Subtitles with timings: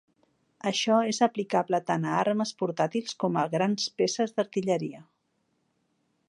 [0.69, 5.05] Això és aplicable tant a armes portàtils com a grans peces d'artilleria.